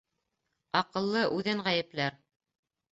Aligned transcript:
Аҡыллы 0.81 1.23
үҙен 1.37 1.65
ғәйепләр 1.69 2.21